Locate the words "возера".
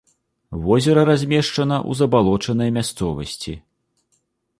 0.67-1.01